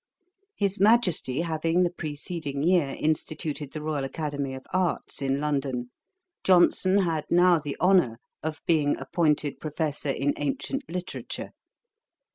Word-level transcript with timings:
His 0.55 0.79
Majesty 0.79 1.41
having 1.41 1.83
the 1.83 1.91
preceding 1.91 2.63
year 2.63 2.95
instituted 2.99 3.71
the 3.71 3.83
Royal 3.83 4.03
Academy 4.03 4.55
of 4.55 4.65
Arts 4.73 5.21
in 5.21 5.39
London, 5.39 5.91
Johnson 6.43 6.97
had 7.03 7.25
now 7.29 7.59
the 7.59 7.77
honour 7.79 8.17
of 8.41 8.63
being 8.65 8.97
appointed 8.97 9.59
Professor 9.59 10.09
in 10.09 10.33
Ancient 10.37 10.89
Literature. 10.89 11.51